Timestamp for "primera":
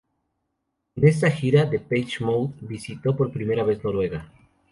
3.31-3.61